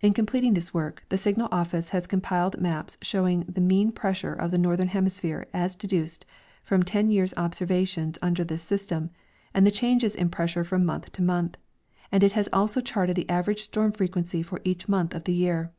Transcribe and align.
In 0.00 0.12
completing 0.14 0.54
this 0.54 0.74
work, 0.74 1.04
the 1.10 1.16
Signal 1.16 1.46
office 1.52 1.90
has 1.90 2.08
comjDiled 2.08 2.58
maps 2.58 2.96
show 3.02 3.24
ing 3.24 3.42
the 3.42 3.60
mean 3.60 3.92
pressure 3.92 4.32
of 4.34 4.50
the 4.50 4.58
northern 4.58 4.88
hemisphere 4.88 5.46
as 5.54 5.76
deduced 5.76 6.26
from 6.64 6.82
ten 6.82 7.08
years 7.08 7.32
observations 7.36 8.18
under 8.20 8.42
this 8.42 8.68
S}^ 8.68 8.80
stem', 8.80 9.10
and 9.54 9.64
the 9.64 9.70
changes 9.70 10.16
in 10.16 10.28
pressure 10.28 10.64
from 10.64 10.84
month 10.84 11.12
to 11.12 11.22
month: 11.22 11.56
and 12.10 12.24
it 12.24 12.32
has 12.32 12.48
also' 12.52 12.80
charted 12.80 13.14
the 13.14 13.30
average 13.30 13.62
storm 13.62 13.92
frequenc}^ 13.92 14.44
for 14.44 14.60
each 14.64 14.88
month 14.88 15.14
of 15.14 15.22
the 15.22 15.32
year. 15.34 15.70